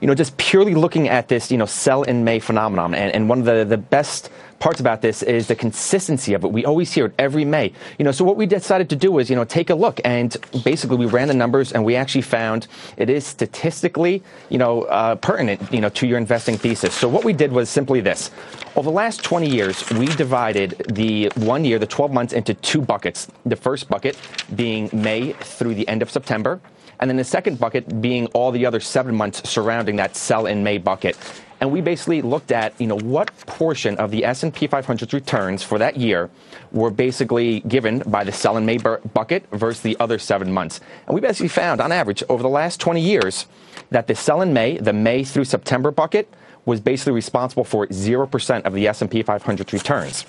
You 0.00 0.06
know, 0.06 0.14
just 0.14 0.36
purely 0.36 0.74
looking 0.74 1.08
at 1.08 1.28
this, 1.28 1.50
you 1.50 1.56
know, 1.56 1.66
sell 1.66 2.04
in 2.06 2.22
May 2.22 2.38
phenomenon, 2.38 2.94
and, 2.94 3.14
and 3.14 3.28
one 3.30 3.40
of 3.40 3.46
the, 3.46 3.64
the 3.64 3.78
best 3.80 4.30
parts 4.58 4.80
about 4.80 5.02
this 5.02 5.22
is 5.22 5.48
the 5.48 5.54
consistency 5.54 6.34
of 6.34 6.44
it. 6.44 6.52
We 6.52 6.64
always 6.64 6.92
hear 6.92 7.06
it 7.06 7.14
every 7.18 7.44
May. 7.44 7.72
You 7.98 8.04
know, 8.04 8.12
so 8.12 8.24
what 8.24 8.36
we 8.36 8.46
decided 8.46 8.88
to 8.90 8.96
do 8.96 9.18
is, 9.18 9.28
you 9.28 9.36
know, 9.36 9.44
take 9.44 9.70
a 9.70 9.74
look 9.74 10.00
and 10.04 10.36
basically 10.64 10.96
we 10.96 11.06
ran 11.06 11.28
the 11.28 11.34
numbers 11.34 11.72
and 11.72 11.84
we 11.84 11.96
actually 11.96 12.22
found 12.22 12.66
it 12.96 13.10
is 13.10 13.26
statistically, 13.26 14.22
you 14.48 14.58
know, 14.58 14.82
uh, 14.84 15.16
pertinent, 15.16 15.60
you 15.72 15.80
know, 15.80 15.88
to 15.90 16.06
your 16.06 16.18
investing 16.18 16.56
thesis. 16.56 16.94
So 16.94 17.08
what 17.08 17.24
we 17.24 17.32
did 17.32 17.52
was 17.52 17.68
simply 17.68 18.00
this. 18.00 18.30
Over 18.74 18.90
the 18.90 18.96
last 18.96 19.22
20 19.22 19.48
years, 19.48 19.88
we 19.90 20.06
divided 20.06 20.84
the 20.92 21.30
one 21.36 21.64
year, 21.64 21.78
the 21.78 21.86
12 21.86 22.12
months 22.12 22.32
into 22.32 22.54
two 22.54 22.80
buckets. 22.80 23.28
The 23.44 23.56
first 23.56 23.88
bucket 23.88 24.18
being 24.54 24.90
May 24.92 25.32
through 25.32 25.74
the 25.74 25.86
end 25.88 26.02
of 26.02 26.10
September. 26.10 26.60
And 26.98 27.10
then 27.10 27.16
the 27.16 27.24
second 27.24 27.58
bucket 27.58 28.00
being 28.00 28.26
all 28.28 28.50
the 28.50 28.64
other 28.64 28.80
seven 28.80 29.14
months 29.14 29.48
surrounding 29.48 29.96
that 29.96 30.16
sell 30.16 30.46
in 30.46 30.62
May 30.62 30.78
bucket 30.78 31.16
and 31.60 31.72
we 31.72 31.80
basically 31.80 32.22
looked 32.22 32.52
at, 32.52 32.78
you 32.80 32.86
know, 32.86 32.98
what 32.98 33.34
portion 33.46 33.96
of 33.98 34.10
the 34.10 34.24
S&P 34.24 34.68
500's 34.68 35.12
returns 35.12 35.62
for 35.62 35.78
that 35.78 35.96
year 35.96 36.30
were 36.72 36.90
basically 36.90 37.60
given 37.60 38.00
by 38.00 38.24
the 38.24 38.32
sell 38.32 38.56
and 38.56 38.66
May 38.66 38.78
bucket 38.78 39.48
versus 39.50 39.80
the 39.82 39.96
other 39.98 40.18
seven 40.18 40.52
months. 40.52 40.80
And 41.06 41.14
we 41.14 41.20
basically 41.20 41.48
found, 41.48 41.80
on 41.80 41.92
average, 41.92 42.22
over 42.28 42.42
the 42.42 42.48
last 42.48 42.80
20 42.80 43.00
years, 43.00 43.46
that 43.90 44.06
the 44.06 44.14
sell 44.14 44.42
in 44.42 44.52
May, 44.52 44.76
the 44.78 44.92
May 44.92 45.24
through 45.24 45.44
September 45.44 45.90
bucket, 45.90 46.32
was 46.66 46.80
basically 46.80 47.12
responsible 47.12 47.64
for 47.64 47.86
0% 47.86 48.62
of 48.64 48.74
the 48.74 48.88
S&P 48.88 49.22
500's 49.22 49.72
returns. 49.72 50.26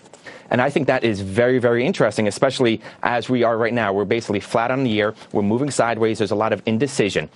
And 0.49 0.61
I 0.61 0.69
think 0.69 0.87
that 0.87 1.03
is 1.03 1.19
very, 1.21 1.59
very 1.59 1.85
interesting, 1.85 2.27
especially 2.27 2.81
as 3.03 3.29
we 3.29 3.43
are 3.43 3.57
right 3.57 3.73
now. 3.73 3.91
We're 3.91 4.05
basically 4.05 4.39
flat 4.39 4.71
on 4.71 4.83
the 4.83 4.89
year. 4.89 5.13
We're 5.33 5.41
moving 5.41 5.71
sideways. 5.71 6.19
There's 6.19 6.31
a 6.31 6.35
lot 6.35 6.53
of 6.53 6.61
indecision. 6.65 7.29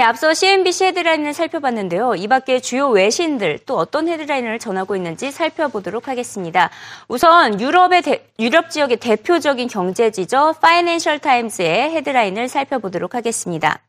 네, 0.00 0.04
앞서 0.04 0.32
CNBC 0.32 0.86
헤드라인을 0.86 1.34
살펴봤는데요. 1.34 2.14
이 2.14 2.26
밖에 2.26 2.58
주요 2.58 2.88
외신들 2.88 3.58
또 3.66 3.76
어떤 3.76 4.08
헤드라인을 4.08 4.58
전하고 4.58 4.96
있는지 4.96 5.30
살펴보도록 5.30 6.08
하겠습니다. 6.08 6.70
우선 7.06 7.60
유럽의 7.60 8.00
대, 8.00 8.24
유럽 8.38 8.70
지역의 8.70 8.96
대표적인 8.96 9.68
경제지죠. 9.68 10.54
파이낸셜 10.62 11.18
타임스의 11.18 11.90
헤드라인을 11.90 12.48
살펴보도록 12.48 13.14
하겠습니다. 13.14 13.82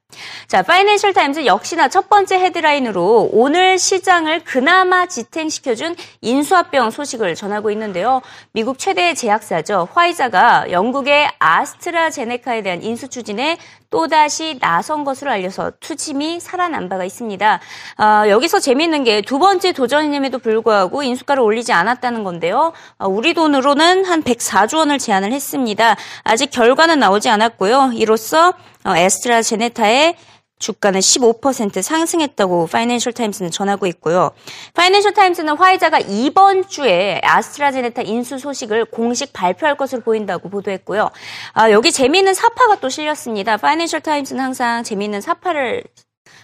자, 0.48 0.62
파이낸셜 0.62 1.14
타임즈 1.14 1.46
역시나 1.46 1.88
첫 1.88 2.10
번째 2.10 2.36
헤드라인으로 2.40 3.30
오늘 3.32 3.80
시장을 3.80 4.44
그나마 4.44 5.06
지탱시켜준 5.06 5.96
인수합병 6.22 6.92
소식을 6.92 7.36
전하고 7.36 7.72
있는데요. 7.72 8.22
미국 8.52 8.78
최대의 8.78 9.16
제약사죠. 9.16 9.88
화이자가 9.94 10.72
영국의 10.72 11.30
아스트라제네카에 11.40 12.62
대한 12.62 12.84
인수 12.84 13.08
추진에 13.08 13.58
또다시 13.90 14.58
나선 14.62 15.04
것으로 15.04 15.32
알려서 15.32 15.74
투심이 15.82 16.40
살아난 16.40 16.88
바가 16.88 17.04
있습니다. 17.04 17.60
어, 17.98 18.30
여기서 18.30 18.60
재미있는 18.60 19.04
게 19.04 19.22
두 19.22 19.40
번째 19.40 19.72
도전임에도 19.72 20.40
불구하고 20.40 21.04
인수가를 21.04 21.42
올리지 21.42 21.72
않았다는 21.72 22.26
건데요. 22.26 22.74
어, 22.98 23.08
우리 23.08 23.34
돈으로는 23.34 24.04
한 24.04 24.24
104조 24.24 24.80
원을 24.80 25.00
제안을 25.00 25.32
했습니다. 25.32 25.96
아직 26.24 26.52
결과는 26.52 27.00
나오지 27.00 27.30
않았고요. 27.30 27.92
이로써 27.96 28.50
어, 28.50 28.54
아스트라제네카의 28.86 30.16
주가는 30.62 31.00
15% 31.00 31.82
상승했다고 31.82 32.68
파이낸셜 32.68 33.14
타임스는 33.14 33.52
전하고 33.52 33.88
있고요. 33.88 34.32
파이낸셜 34.76 35.14
타임스는 35.14 35.58
화이자가 35.58 36.00
이번 36.00 36.68
주에 36.68 37.20
아스트라제네카 37.24 38.04
인수 38.04 38.38
소식을 38.38 38.86
공식 38.86 39.34
발표할 39.34 39.76
것으로 39.76 40.02
보인다고 40.02 40.50
보도했고요. 40.50 41.10
아, 41.54 41.72
여기 41.72 41.92
재미있는 41.92 42.34
삽화가 42.34 42.80
또 42.80 42.90
실렸습니다. 42.90 43.58
파이낸셜 43.58 44.02
타임스는 44.02 44.42
항상 44.42 44.84
재미있는 44.84 45.20
삽화를 45.20 45.84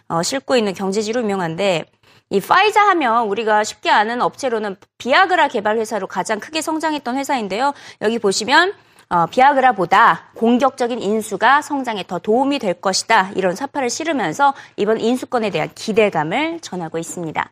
어, 0.10 0.24
싣고 0.24 0.58
있는 0.58 0.74
경제지로 0.74 1.22
유명한데 1.22 1.86
이 2.30 2.42
화이자 2.42 2.82
하면 2.90 3.28
우리가 3.28 3.64
쉽게 3.64 3.90
아는 3.90 4.22
업체로는 4.22 4.76
비아그라 4.98 5.48
개발 5.48 5.78
회사로 5.78 6.08
가장 6.08 6.40
크게 6.40 6.62
성장했던 6.62 7.18
회사인데요. 7.18 7.74
여기 8.02 8.20
보시면 8.20 8.74
어, 9.10 9.26
비아그라보다 9.28 10.32
공격적인 10.36 11.02
인수가 11.02 11.62
성장에 11.62 12.06
더 12.08 12.20
도움이 12.20 12.60
될 12.60 12.74
것이다. 12.74 13.32
이런 13.36 13.56
삽화를 13.56 13.90
실으면서 13.90 14.54
이번 14.76 15.00
인수건에 15.00 15.50
대한 15.50 15.70
기대감을 15.74 16.60
전하고 16.60 16.98
있습니다. 16.98 17.52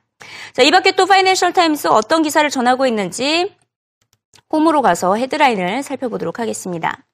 자, 0.53 0.61
이 0.63 0.71
밖에 0.71 0.91
또 0.91 1.05
파이낸셜 1.05 1.53
타임스 1.53 1.87
어떤 1.87 2.23
기사를 2.23 2.49
전하고 2.49 2.87
있는지 2.87 3.55
홈으로 4.51 4.81
가서 4.81 5.15
헤드라인을 5.15 5.83
살펴보도록 5.83 6.39
하겠습니다. 6.39 7.05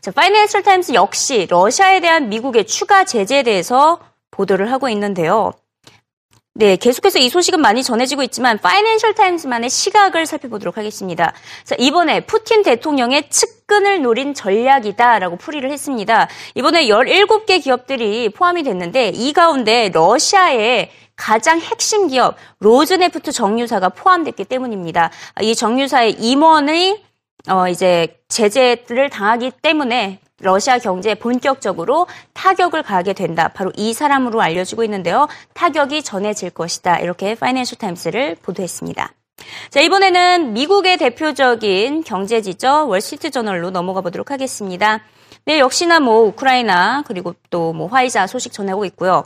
자, 0.00 0.10
파이낸셜 0.10 0.62
타임스 0.62 0.94
역시 0.94 1.46
러시아에 1.50 2.00
대한 2.00 2.28
미국의 2.28 2.66
추가 2.66 3.04
제재에 3.04 3.42
대해서 3.42 4.00
보도를 4.30 4.72
하고 4.72 4.88
있는데요. 4.88 5.52
네, 6.58 6.76
계속해서 6.76 7.18
이 7.18 7.28
소식은 7.28 7.60
많이 7.60 7.82
전해지고 7.82 8.22
있지만 8.22 8.56
파이낸셜 8.56 9.14
타임스만의 9.14 9.68
시각을 9.68 10.24
살펴보도록 10.24 10.78
하겠습니다. 10.78 11.34
자, 11.64 11.76
이번에 11.78 12.20
푸틴 12.20 12.62
대통령의 12.62 13.28
측근을 13.28 14.00
노린 14.00 14.32
전략이다라고 14.32 15.36
풀이를 15.36 15.70
했습니다. 15.70 16.28
이번에 16.54 16.86
17개 16.86 17.62
기업들이 17.62 18.30
포함이 18.30 18.62
됐는데 18.62 19.08
이 19.10 19.34
가운데 19.34 19.90
러시아의 19.92 20.90
가장 21.14 21.60
핵심 21.60 22.08
기업 22.08 22.36
로스네프트 22.60 23.32
정유사가 23.32 23.90
포함됐기 23.90 24.46
때문입니다. 24.46 25.10
이 25.42 25.54
정유사의 25.54 26.12
임원이 26.12 27.02
어 27.50 27.68
이제 27.68 28.18
제재를 28.28 29.10
당하기 29.10 29.52
때문에 29.60 30.20
러시아 30.40 30.78
경제에 30.78 31.14
본격적으로 31.14 32.06
타격을 32.34 32.82
가하게 32.82 33.14
된다. 33.14 33.48
바로 33.48 33.72
이 33.76 33.94
사람으로 33.94 34.40
알려지고 34.42 34.84
있는데요. 34.84 35.28
타격이 35.54 36.02
전해질 36.02 36.50
것이다. 36.50 36.98
이렇게 37.00 37.34
파이낸셜 37.34 37.78
타임스는 37.78 38.36
보도했습니다. 38.42 39.12
자, 39.70 39.80
이번에는 39.80 40.52
미국의 40.52 40.98
대표적인 40.98 42.04
경제지죠. 42.04 42.88
월스트리트 42.88 43.30
저널로 43.30 43.70
넘어가 43.70 44.00
보도록 44.00 44.30
하겠습니다. 44.30 45.00
네, 45.44 45.58
역시나 45.60 46.00
뭐 46.00 46.22
우크라이나 46.22 47.02
그리고 47.06 47.34
또 47.50 47.72
뭐 47.72 47.86
화이자 47.88 48.26
소식 48.26 48.52
전하고 48.52 48.84
있고요. 48.86 49.24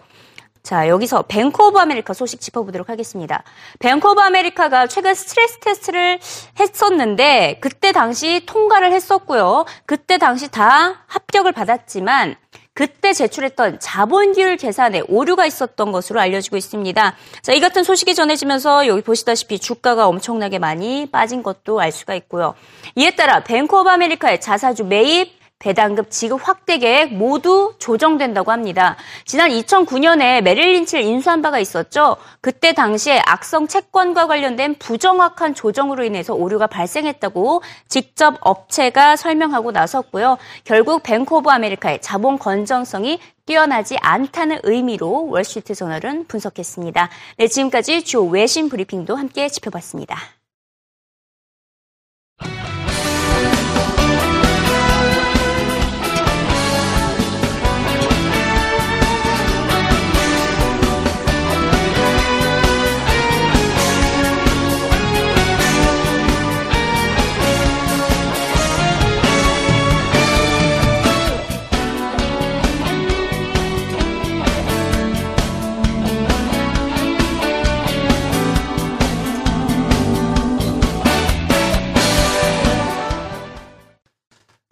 자, 0.62 0.88
여기서 0.88 1.24
뱅크 1.28 1.62
오브 1.66 1.78
아메리카 1.78 2.12
소식 2.12 2.40
짚어보도록 2.40 2.88
하겠습니다. 2.88 3.42
뱅크 3.78 4.10
오브 4.10 4.20
아메리카가 4.20 4.86
최근 4.88 5.14
스트레스 5.14 5.58
테스트를 5.58 6.20
했었는데 6.58 7.58
그때 7.60 7.92
당시 7.92 8.44
통과를 8.46 8.92
했었고요. 8.92 9.64
그때 9.86 10.18
당시 10.18 10.50
다 10.50 11.04
합격을 11.06 11.52
받았지만 11.52 12.36
그때 12.72 13.12
제출했던 13.12 13.80
자본비율 13.80 14.56
계산에 14.56 15.02
오류가 15.08 15.44
있었던 15.44 15.92
것으로 15.92 16.20
알려지고 16.20 16.56
있습니다. 16.56 17.16
자, 17.42 17.52
이 17.52 17.60
같은 17.60 17.82
소식이 17.82 18.14
전해지면서 18.14 18.86
여기 18.86 19.02
보시다시피 19.02 19.58
주가가 19.58 20.06
엄청나게 20.06 20.58
많이 20.58 21.06
빠진 21.10 21.42
것도 21.42 21.80
알 21.80 21.90
수가 21.90 22.14
있고요. 22.14 22.54
이에 22.94 23.10
따라 23.16 23.40
뱅크 23.40 23.76
오브 23.76 23.88
아메리카의 23.88 24.40
자사주 24.40 24.84
매입, 24.84 25.39
배당금 25.60 26.10
지급 26.10 26.40
확대 26.42 26.78
계획 26.78 27.12
모두 27.12 27.74
조정된다고 27.78 28.50
합니다. 28.50 28.96
지난 29.26 29.50
2009년에 29.50 30.40
메릴 30.40 30.72
린치를 30.72 31.04
인수한 31.04 31.42
바가 31.42 31.60
있었죠. 31.60 32.16
그때 32.40 32.72
당시에 32.72 33.20
악성 33.26 33.68
채권과 33.68 34.26
관련된 34.26 34.76
부정확한 34.78 35.54
조정으로 35.54 36.02
인해서 36.02 36.34
오류가 36.34 36.66
발생했다고 36.66 37.62
직접 37.88 38.38
업체가 38.40 39.16
설명하고 39.16 39.70
나섰고요. 39.70 40.38
결국 40.64 41.02
뱅크 41.02 41.36
오브 41.36 41.50
아메리카의 41.50 42.00
자본 42.00 42.38
건전성이 42.38 43.20
뛰어나지 43.44 43.98
않다는 44.00 44.60
의미로 44.62 45.28
월스트리트 45.28 45.74
저널은 45.74 46.26
분석했습니다. 46.26 47.10
네, 47.36 47.48
지금까지 47.48 48.04
주요 48.04 48.22
외신 48.22 48.70
브리핑도 48.70 49.14
함께 49.14 49.48
짚어봤습니다. 49.48 50.39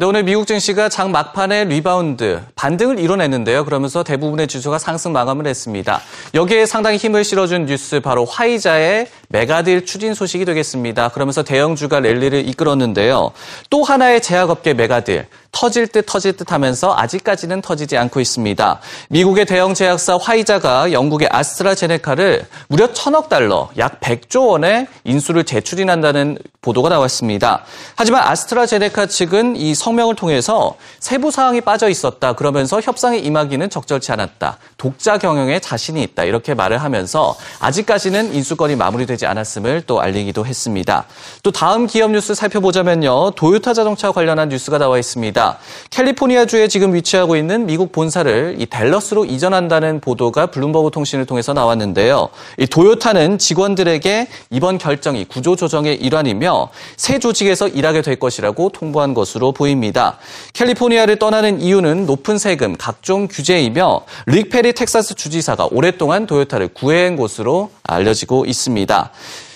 오늘 0.09 0.23
미국 0.23 0.47
증시가 0.47 0.89
장 0.89 1.13
막판에 1.13 1.65
리바운드, 1.67 2.41
반등을 2.55 2.99
이뤄냈는데요. 2.99 3.67
그러면서 3.67 4.03
대부분의 4.03 4.49
지수가 4.49 4.79
상승 4.79 5.13
마감을 5.13 5.47
했습니다. 5.47 6.01
여기에 6.33 6.65
상당히 6.65 6.97
힘을 6.97 7.25
실어준 7.25 7.67
뉴스 7.67 8.01
바로 8.01 8.25
화이자의 8.25 9.09
megadeal 9.29 9.85
추진 9.85 10.15
소식이 10.15 10.47
되겠습니다. 10.47 11.11
그러면서 11.11 11.43
대형주가 11.43 12.01
랠리를 12.01 12.49
이끌었는데요. 12.49 13.33
또 13.69 13.85
하나의 13.85 14.23
제약업계 14.23 14.73
megadeal, 14.73 15.27
터질 15.53 15.87
듯 15.89 16.05
터질 16.07 16.37
듯 16.37 16.53
하면서 16.53 16.95
아직까지는 16.97 17.63
터지지 17.63 17.97
않고 17.97 18.21
있습니다. 18.21 18.81
미국의 19.09 19.47
대형 19.47 19.75
제약사 19.75 20.17
화이자가 20.17 20.93
영국의 20.93 21.29
아스트라제네카를 21.31 22.47
무려 22.69 22.93
천억 22.93 23.29
달러, 23.29 23.71
약 23.79 24.01
100조 24.01 24.49
원의 24.49 24.87
인수를 25.05 25.45
재추진한다는 25.45 26.39
보도가 26.61 26.89
나왔습니다. 26.89 27.65
하지만 27.97 28.23
아스트라제네카 28.25 29.07
측은 29.07 29.57
이 29.57 29.75
성명을 29.75 30.17
통해서 30.17 30.77
세부 31.01 31.31
사항이 31.31 31.61
빠져 31.61 31.89
있었다. 31.89 32.35
그러면서 32.35 32.81
협상에 32.81 33.19
임하기는 33.19 33.71
적절치 33.71 34.13
않았다. 34.13 34.59
독자 34.79 35.19
경영에 35.19 35.59
자신이 35.59 36.01
있다. 36.05 36.23
이렇게 36.23 36.55
말을 36.55 36.79
하면서 36.79 37.35
아직까지는 37.59 38.33
인수건이 38.33 38.77
마무리되지 38.77 39.27
않았음을 39.27 39.83
또 39.89 40.01
알리기도 40.01 40.47
했습니다. 40.47 41.05
또 41.43 41.51
다음 41.51 41.89
기업 41.89 42.13
뉴스 42.13 42.33
살펴보자면요. 42.33 43.33
도요타 43.33 43.75
자동차 43.75 44.13
관련한 44.13 44.51
뉴스가 44.51 44.79
나와 44.79 44.97
있습니다. 44.97 45.59
캘리포니아 45.91 46.47
주에 46.47 46.69
지금 46.69 46.95
위치하고 46.95 47.35
있는 47.35 47.67
미국 47.67 47.91
본사를 47.91 48.55
이 48.61 48.67
댈러스로 48.67 49.25
이전한다는 49.25 49.99
보도가 49.99 50.47
블룸버그 50.53 50.93
통신을 50.93 51.27
통해서 51.27 51.53
나왔는데요. 51.53 52.29
이 52.59 52.67
도요타는 52.69 53.39
직원들에게 53.39 54.29
이번 54.51 54.79
결정이 54.79 55.25
구조 55.25 55.57
조정의 55.57 55.97
일환이며 55.97 56.69
새 56.97 57.19
조직에서 57.19 57.67
일하게 57.67 58.03
될 58.03 58.15
것이라고 58.15 58.69
통보한 58.69 59.13
것으로 59.13 59.51
보입니다. 59.51 60.19
캘리포니아를 60.53 61.19
떠나는 61.19 61.61
이유는 61.61 62.07
높은 62.07 62.39
세금, 62.39 62.77
각종 62.77 63.27
규제이며 63.27 64.03
릭 64.27 64.51
페리 64.51 64.68
텍사스 64.73 65.15
주지사가 65.15 65.69
오랫동안 65.71 66.27
도요타를 66.27 66.69
구애한 66.69 67.17
것으로 67.17 67.71
알려지고 67.85 68.47
있습니다. 68.47 69.11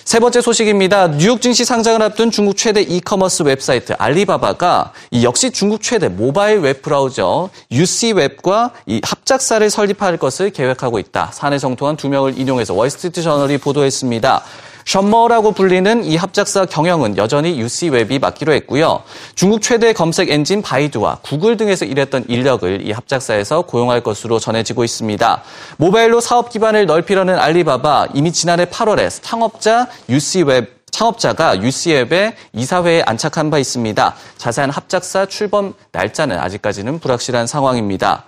세 0.05 0.19
번째 0.19 0.41
소식입니다. 0.41 1.07
뉴욕 1.17 1.41
증시 1.41 1.63
상장을 1.63 2.01
앞둔 2.01 2.29
중국 2.29 2.57
최대 2.57 2.81
이커머스 2.81 3.43
웹사이트 3.43 3.93
알리바바가 3.97 4.91
역시 5.23 5.51
중국 5.51 5.81
최대 5.81 6.09
모바일 6.09 6.59
웹 6.59 6.81
브라우저 6.81 7.49
UC웹과 7.71 8.71
이 8.85 8.99
합작사를 9.03 9.67
설립할 9.69 10.17
것을 10.17 10.49
계획하고 10.49 10.99
있다. 10.99 11.31
사내 11.33 11.57
소식통 11.57 11.95
두 11.95 12.09
명을 12.09 12.37
인용해서 12.37 12.73
월스트리트 12.73 13.21
저널이 13.21 13.57
보도했습니다. 13.59 14.43
션머라고 14.85 15.51
불리는 15.51 16.03
이 16.03 16.15
합작사 16.15 16.65
경영은 16.65 17.17
여전히 17.17 17.59
UC웹이 17.59 18.19
맡기로 18.19 18.53
했고요. 18.53 19.03
중국 19.35 19.61
최대 19.61 19.93
검색 19.93 20.29
엔진 20.29 20.61
바이두와 20.61 21.19
구글 21.21 21.57
등에서 21.57 21.85
일했던 21.85 22.25
인력을 22.27 22.85
이 22.85 22.91
합작사에서 22.91 23.63
고용할 23.63 24.01
것으로 24.01 24.39
전해지고 24.39 24.83
있습니다. 24.83 25.43
모바일로 25.77 26.19
사업 26.19 26.49
기반을 26.49 26.85
넓히려는 26.85 27.37
알리바바 27.37 28.09
이미 28.13 28.31
지난해 28.31 28.65
8월에 28.65 29.03
창업자 29.21 29.87
UC웹 30.09 30.82
창업자가 30.93 31.61
UC웹의 31.61 32.35
이사회에 32.53 33.01
안착한 33.05 33.49
바 33.49 33.57
있습니다. 33.57 34.15
자세한 34.37 34.69
합작사 34.69 35.25
출범 35.25 35.73
날짜는 35.91 36.37
아직까지는 36.39 36.99
불확실한 36.99 37.47
상황입니다. 37.47 38.25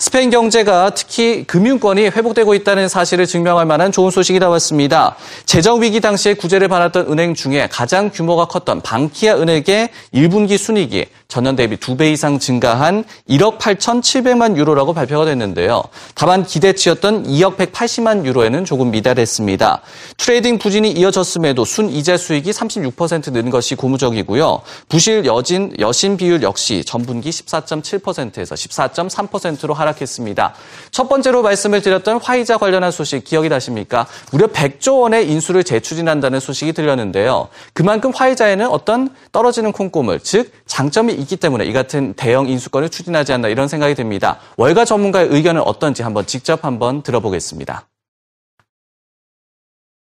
스페인 0.00 0.30
경제가 0.30 0.90
특히 0.90 1.42
금융권이 1.44 2.04
회복되고 2.06 2.54
있다는 2.54 2.88
사실을 2.88 3.26
증명할 3.26 3.66
만한 3.66 3.90
좋은 3.90 4.12
소식이 4.12 4.38
나왔습니다. 4.38 5.16
재정 5.44 5.82
위기 5.82 6.00
당시에 6.00 6.34
구제를 6.34 6.68
받았던 6.68 7.10
은행 7.10 7.34
중에 7.34 7.68
가장 7.70 8.08
규모가 8.08 8.44
컸던 8.44 8.82
방키아 8.82 9.38
은행의 9.38 9.88
1분기 10.14 10.56
순이익이 10.56 11.06
전년 11.26 11.56
대비 11.56 11.76
2배 11.76 12.12
이상 12.12 12.38
증가한 12.38 13.04
1억 13.28 13.58
8,700만 13.58 14.56
유로라고 14.56 14.94
발표가 14.94 15.24
됐는데요. 15.24 15.82
다만 16.14 16.44
기대치였던 16.44 17.26
2억 17.26 17.56
180만 17.56 18.24
유로에는 18.24 18.64
조금 18.64 18.92
미달했습니다. 18.92 19.82
trading 20.16 20.58
부진이 20.58 20.92
이어졌음에도 20.92 21.64
순이자 21.64 22.16
수익이 22.18 22.50
36%는 22.50 23.50
것이 23.50 23.74
고무적이고요. 23.74 24.62
부실 24.88 25.24
여진 25.24 25.72
여신 25.78 26.16
비율 26.16 26.42
역시 26.42 26.84
전분기 26.84 27.30
14.7%에서 27.30 28.54
14.3%로 28.54 29.74
하락 29.74 29.88
하락했습니다. 29.88 30.54
첫 30.90 31.08
번째로 31.08 31.42
말씀을 31.42 31.82
드렸던 31.82 32.20
화이자 32.22 32.58
관련한 32.58 32.90
소식 32.90 33.24
기억이 33.24 33.48
나십니까? 33.48 34.06
무려 34.32 34.46
100조 34.46 35.00
원의 35.00 35.30
인수를 35.30 35.64
재추진한다는 35.64 36.40
소식이 36.40 36.72
들렸는데요. 36.72 37.48
그만큼 37.72 38.12
화이자에는 38.14 38.66
어떤 38.68 39.14
떨어지는 39.32 39.72
콩고물, 39.72 40.20
즉 40.20 40.52
장점이 40.66 41.12
있기 41.14 41.36
때문에 41.36 41.64
이 41.64 41.72
같은 41.72 42.14
대형 42.14 42.48
인수권을 42.48 42.88
추진하지 42.88 43.32
않나 43.32 43.48
이런 43.48 43.68
생각이 43.68 43.94
듭니다. 43.94 44.38
월가 44.56 44.84
전문가의 44.84 45.28
의견은 45.30 45.62
어떤지 45.62 46.02
한번 46.02 46.26
직접 46.26 46.64
한번 46.64 47.02
들어보겠습니다. 47.02 47.86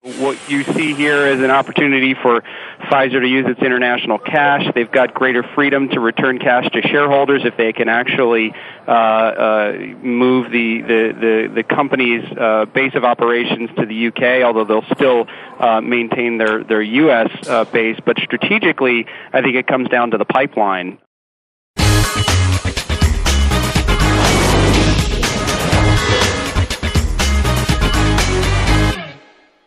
What 0.02 0.38
you 0.50 0.64
see 0.64 0.94
here 0.94 1.28
is 1.28 1.42
an 1.42 1.52
opportunity 1.52 2.14
for 2.14 2.42
Pfizer 2.84 3.20
to 3.20 3.28
use 3.28 3.46
its 3.50 3.60
international 3.60 4.18
cash. 4.18 4.64
They've 4.74 4.90
got 4.90 5.14
greater 5.14 5.44
freedom 5.44 5.90
to 5.90 6.00
return 6.00 6.40
cash 6.40 6.70
to 6.72 6.82
shareholders 6.82 7.42
if 7.44 7.58
they 7.58 7.74
can 7.74 7.90
actually 7.90 8.54
uh, 8.88 8.92
uh, 8.92 9.72
move 10.02 10.52
the, 10.52 10.82
the, 10.84 11.14
the, 11.20 11.52
the 11.56 11.64
company's 11.64 12.24
uh, 12.38 12.64
base 12.74 12.96
of 12.96 13.04
operations 13.04 13.72
to 13.78 13.86
the 13.86 14.08
UK, 14.08 14.42
although 14.46 14.64
they'll 14.64 14.96
still 14.96 15.28
uh, 15.60 15.82
maintain 15.82 16.38
their, 16.38 16.64
their 16.64 16.82
U.S. 16.82 17.30
Uh, 17.46 17.66
base. 17.66 18.00
But 18.06 18.20
strategically, 18.20 19.06
I 19.34 19.42
think 19.42 19.56
it 19.56 19.68
comes 19.68 19.90
down 19.90 20.12
to 20.12 20.18
the 20.18 20.24
pipeline. 20.24 20.98